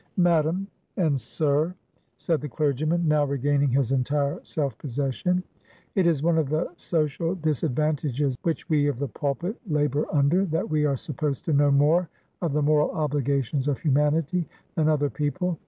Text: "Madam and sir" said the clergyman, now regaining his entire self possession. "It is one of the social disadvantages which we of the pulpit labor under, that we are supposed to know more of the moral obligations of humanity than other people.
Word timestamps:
"Madam 0.17 0.65
and 0.97 1.21
sir" 1.21 1.75
said 2.17 2.41
the 2.41 2.49
clergyman, 2.49 3.07
now 3.07 3.23
regaining 3.23 3.69
his 3.69 3.91
entire 3.91 4.39
self 4.41 4.75
possession. 4.79 5.43
"It 5.93 6.07
is 6.07 6.23
one 6.23 6.39
of 6.39 6.49
the 6.49 6.71
social 6.75 7.35
disadvantages 7.35 8.35
which 8.41 8.67
we 8.67 8.87
of 8.87 8.97
the 8.97 9.07
pulpit 9.09 9.57
labor 9.69 10.07
under, 10.11 10.43
that 10.47 10.67
we 10.67 10.85
are 10.85 10.97
supposed 10.97 11.45
to 11.45 11.53
know 11.53 11.69
more 11.69 12.09
of 12.41 12.53
the 12.53 12.63
moral 12.63 12.89
obligations 12.89 13.67
of 13.67 13.77
humanity 13.77 14.47
than 14.73 14.89
other 14.89 15.11
people. 15.11 15.59